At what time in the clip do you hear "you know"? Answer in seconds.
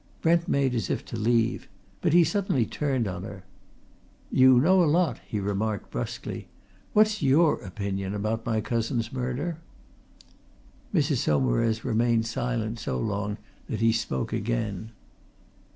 4.31-4.83